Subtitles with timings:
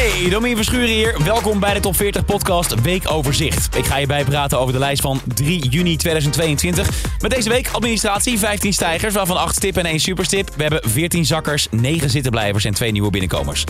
[0.00, 1.22] Hey, Domien Verschuren hier.
[1.24, 3.76] Welkom bij de Top 40 Podcast Weekoverzicht.
[3.76, 6.88] Ik ga je bijpraten over de lijst van 3 juni 2022.
[7.20, 10.50] Met deze week administratie, 15 stijgers, waarvan 8 stip en 1 superstip.
[10.56, 13.64] We hebben 14 zakkers, 9 zittenblijvers en 2 nieuwe binnenkomers.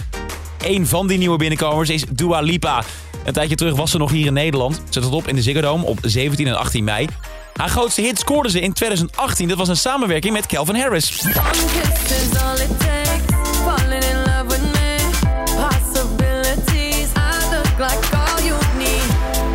[0.64, 2.82] Eén van die nieuwe binnenkomers is Dua Lipa.
[3.24, 4.82] Een tijdje terug was ze nog hier in Nederland.
[4.88, 7.06] Ze zat op in de Ziggo Dome op 17 en 18 mei.
[7.54, 9.48] Haar grootste hit scoorde ze in 2018.
[9.48, 11.22] Dat was een samenwerking met Calvin Harris.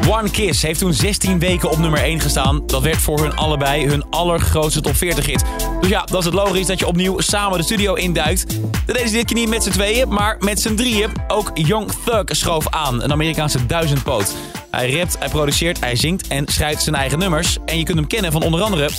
[0.09, 2.63] One Kiss heeft toen 16 weken op nummer 1 gestaan.
[2.65, 5.43] Dat werd voor hun allebei hun allergrootste top 40 hit.
[5.81, 8.45] Dus ja, dat is het logisch dat je opnieuw samen de studio induikt.
[8.85, 11.09] Dat deden dit keer niet met z'n tweeën, maar met z'n drieën.
[11.27, 14.33] Ook Young Thug schoof aan, een Amerikaanse duizendpoot.
[14.71, 17.57] Hij rapt, hij produceert, hij zingt en schrijft zijn eigen nummers.
[17.65, 18.89] En je kunt hem kennen van onder andere...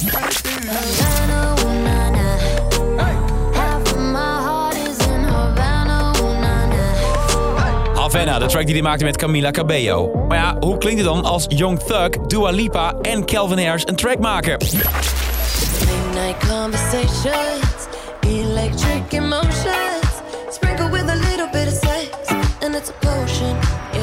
[8.26, 10.24] Havana, de track die hij maakte met Camila Cabello.
[10.28, 13.96] Maar ja, hoe klinkt het dan als Young Thug, Dua Lipa en Calvin Harris een
[13.96, 14.50] track maken?
[14.50, 14.72] Late
[16.14, 17.86] night conversations.
[18.20, 20.10] Electric emotions.
[20.50, 22.08] Sprinkle with a little bit of sex.
[22.64, 23.56] And it's a potion,
[23.92, 24.02] yeah.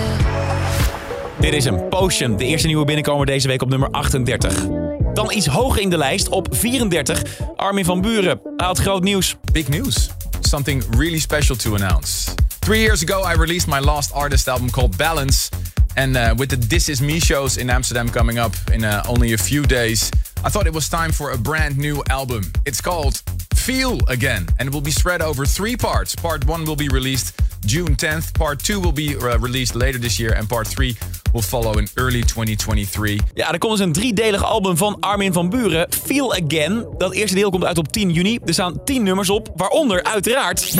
[1.39, 4.65] Dit is een Potion, de eerste nieuwe binnenkomer deze week op nummer 38.
[5.13, 7.21] Dan iets hoger in de lijst, op 34,
[7.55, 8.39] Armin van Buren.
[8.57, 9.35] Hij had groot nieuws.
[9.51, 10.09] Big news.
[10.41, 12.42] Something really special to announce.
[12.63, 15.51] Three years ago, I released my last artist album called Balance.
[15.97, 19.33] And uh, with the This Is Me shows in Amsterdam coming up in uh, only
[19.33, 20.09] a few days,
[20.45, 22.43] I thought it was time for a brand new album.
[22.65, 23.21] It's called
[23.53, 26.15] Feel Again, and it will be spread over three parts.
[26.15, 27.33] Part one will be released
[27.65, 30.95] June 10th, part two will be uh, released later this year, and part three
[31.33, 33.19] will follow in early 2023.
[33.33, 36.85] Ja, er komt dus een driedelig album van Armin van Buren, Feel Again.
[36.97, 38.39] Dat eerste deel komt uit op 10 juni.
[38.45, 40.73] Er staan 10 nummers op, waaronder uiteraard...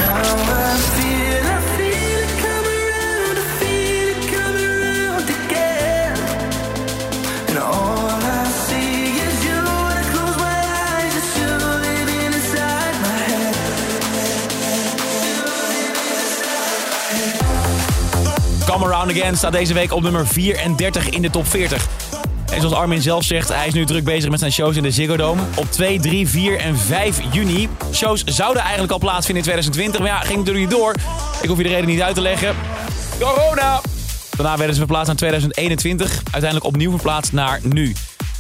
[19.03, 21.87] Around Again staat deze week op nummer 34 in de top 40.
[22.52, 24.91] En zoals Armin zelf zegt, hij is nu druk bezig met zijn shows in de
[24.91, 25.41] Ziggo Dome.
[25.55, 27.69] Op 2, 3, 4 en 5 juni.
[27.93, 30.95] Shows zouden eigenlijk al plaatsvinden in 2020, maar ja, ging natuurlijk niet door.
[31.42, 32.55] Ik hoef je de reden niet uit te leggen.
[33.19, 33.81] Corona!
[34.36, 36.21] Daarna werden ze verplaatst naar 2021.
[36.23, 37.95] Uiteindelijk opnieuw verplaatst naar nu.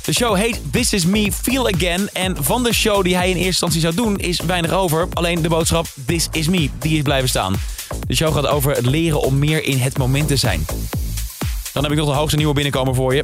[0.05, 2.09] De show heet This Is Me Feel Again.
[2.13, 5.07] En van de show die hij in eerste instantie zou doen is weinig over.
[5.13, 7.55] Alleen de boodschap This Is Me, die is blijven staan.
[8.13, 10.65] De show gaat over het leren om meer in het moment te zijn.
[11.71, 13.23] Dan heb ik nog de hoogste nieuwe binnenkomer voor je.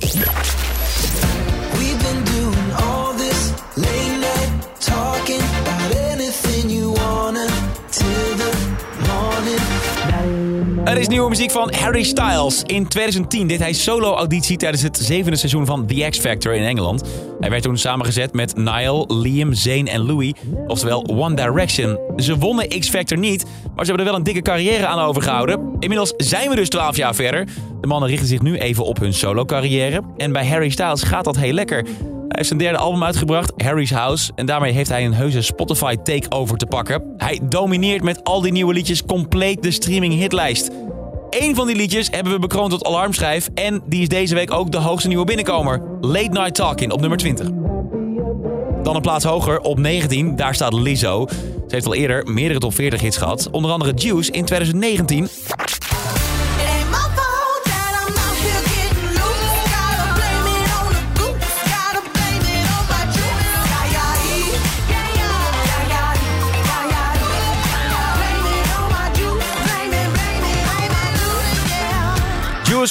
[10.90, 12.64] Er is nieuwe muziek van Harry Styles.
[12.66, 17.04] In 2010 deed hij solo-auditie tijdens het zevende seizoen van The X Factor in Engeland.
[17.40, 20.34] Hij werd toen samengezet met Niall, Liam, Zayn en Louis,
[20.68, 22.00] oftewel One Direction.
[22.16, 23.44] Ze wonnen X Factor niet,
[23.76, 25.76] maar ze hebben er wel een dikke carrière aan overgehouden.
[25.80, 27.48] Inmiddels zijn we dus 12 jaar verder.
[27.82, 30.02] De mannen richten zich nu even op hun solo-carrière.
[30.18, 31.84] En bij Harry Styles gaat dat heel lekker.
[32.30, 34.32] Hij heeft zijn derde album uitgebracht, Harry's House.
[34.36, 37.14] En daarmee heeft hij een heuse Spotify takeover te pakken.
[37.18, 40.70] Hij domineert met al die nieuwe liedjes compleet de streaming hitlijst.
[41.30, 43.50] Eén van die liedjes hebben we bekroond tot alarmschijf.
[43.54, 45.82] En die is deze week ook de hoogste nieuwe binnenkomer.
[46.02, 47.50] Late Night Talking op nummer 20.
[48.84, 51.28] Dan een plaats hoger, op 19, daar staat Lizzo.
[51.30, 53.50] Ze heeft al eerder meerdere top 40 hits gehad.
[53.52, 55.28] Onder andere Juice in 2019.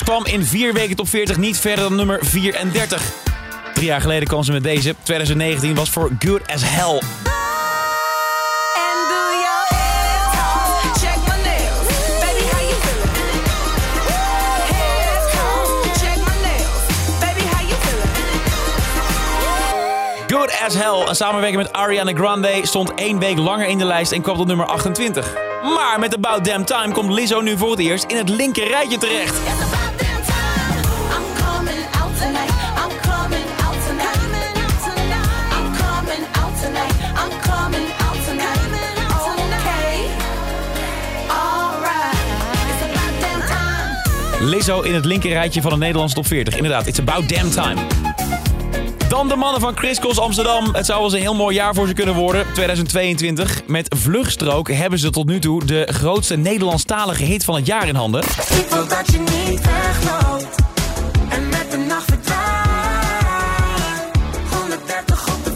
[0.04, 3.02] Kwam in vier weken top 40 niet verder dan nummer 34.
[3.74, 4.94] Drie jaar geleden kwam ze met deze.
[5.02, 7.00] 2019 was voor Good As Hell.
[20.26, 24.12] Good As Hell, een samenwerking met Ariana Grande, stond één week langer in de lijst
[24.12, 25.34] en kwam tot nummer 28.
[25.62, 28.98] Maar met About Damn Time komt Lizzo nu voor het eerst in het linker rijtje
[28.98, 29.36] terecht.
[44.58, 46.56] Lizzo in het linker rijtje van de Nederlandse top 40.
[46.56, 47.80] Inderdaad, it's about damn time.
[49.08, 50.74] Dan de mannen van Chris Cross Amsterdam.
[50.74, 52.46] Het zou wel eens een heel mooi jaar voor ze kunnen worden.
[52.54, 53.62] 2022.
[53.66, 57.94] Met Vluchtstrook hebben ze tot nu toe de grootste Nederlandstalige hit van het jaar in
[57.94, 58.22] handen.
[58.22, 60.56] Ik wil dat je niet wegloopt
[61.28, 62.38] en met de nacht verdwijnt.
[64.50, 65.50] 130 op de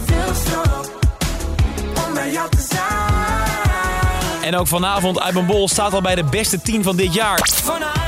[2.07, 4.43] om bij jou te zijn.
[4.43, 7.49] En ook vanavond uit mijn bol staat al bij de beste 10 van dit jaar.
[7.53, 8.02] Vanavond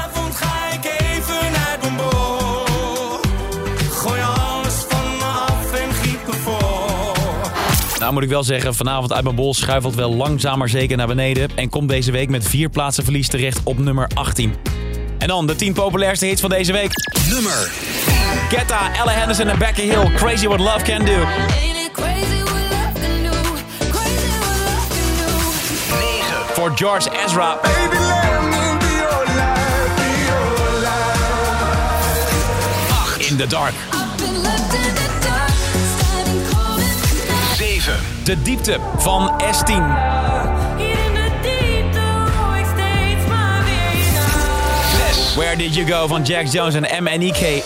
[7.98, 11.06] Nou moet ik wel zeggen, vanavond uit mijn bol schuifelt wel langzaam maar zeker naar
[11.06, 11.50] beneden.
[11.54, 14.54] En komt deze week met vier plaatsen verlies terecht op nummer 18.
[15.18, 16.90] En dan de 10 populairste hits van deze week.
[17.28, 17.70] Nummer
[18.48, 20.10] Ketta, Ella Henderson en Becky Hill.
[20.14, 21.12] Crazy What Love Can Do.
[21.12, 23.30] Ain't it crazy what love can do?
[23.90, 25.28] Crazy what love can do.
[25.88, 26.54] 9.
[26.54, 27.58] Voor George Ezra.
[27.62, 30.80] Baby, let me be your life, be your
[33.18, 33.30] life.
[33.30, 33.93] In the Dark.
[38.24, 39.72] De diepte van S10.
[40.76, 42.00] Hier in de diepte
[42.36, 45.12] hoor ik steeds maar weer je naam.
[45.14, 45.34] 6.
[45.34, 47.34] Where Did You Go van Jack Jones en MNEK.
[47.34, 47.64] 5.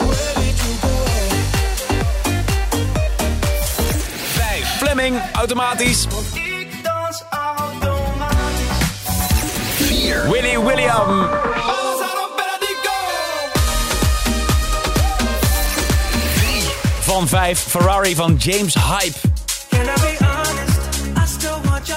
[4.78, 6.06] Fleming, automatisch.
[6.34, 8.36] Ik dans automatisch.
[9.76, 10.30] 4.
[10.30, 11.20] Willy William.
[11.20, 12.90] Alles aan op Benedico.
[16.34, 16.62] 3.
[17.00, 19.18] Van 5, Ferrari van James Hype.
[21.84, 21.94] 2.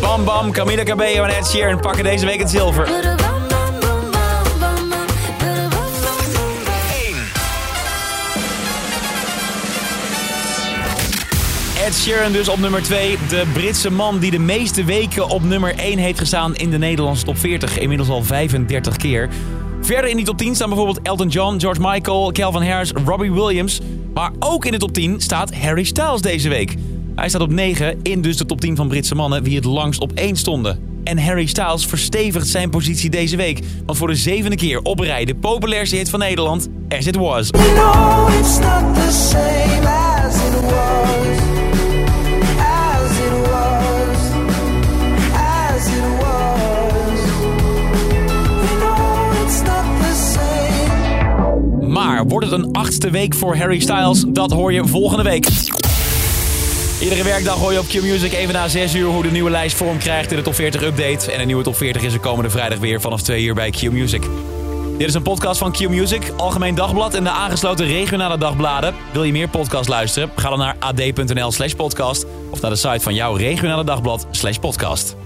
[0.00, 2.84] Bam Bam, Camila Cabello en Ed Sheeran pakken deze week het zilver.
[2.84, 5.06] Put a bum bum bum bum bum bum.
[5.38, 6.72] Put a bum bum bum bum.
[11.76, 11.86] 1.
[11.86, 13.18] Ed Sheeran dus op nummer 2.
[13.28, 17.24] De Britse man die de meeste weken op nummer 1 heeft gestaan in de Nederlandse
[17.24, 17.78] top 40.
[17.78, 19.28] Inmiddels al 35 keer.
[19.80, 23.80] Verder in die top 10 staan bijvoorbeeld Elton John, George Michael, Calvin Harris, Robbie Williams.
[24.14, 26.74] Maar ook in de top 10 staat Harry Styles deze week.
[27.14, 30.00] Hij staat op 9 in dus de top 10 van Britse mannen wie het langst
[30.00, 30.90] op 1 stonden.
[31.04, 33.60] En Harry Styles verstevigt zijn positie deze week.
[33.86, 37.50] Want voor de zevende keer op rij de populairste hit van Nederland, As It Was.
[37.50, 41.38] No, it's not the same as it was.
[42.58, 44.18] As it was.
[45.34, 47.20] As it was.
[48.62, 51.86] You know it's not the same.
[51.86, 54.24] Maar wordt het een achtste week voor Harry Styles?
[54.28, 55.46] Dat hoor je volgende week.
[57.02, 59.98] Iedere werkdag hoor je op Q-Music even na 6 uur hoe de nieuwe lijst vorm
[59.98, 61.32] krijgt in de top 40 update.
[61.32, 64.22] En een nieuwe top 40 is er komende vrijdag weer vanaf 2 uur bij Q-Music.
[64.98, 68.94] Dit is een podcast van Q-Music, Algemeen Dagblad en de aangesloten regionale dagbladen.
[69.12, 70.30] Wil je meer podcast luisteren?
[70.36, 74.56] Ga dan naar ad.nl slash podcast of naar de site van jouw regionale dagblad slash
[74.56, 75.16] podcast.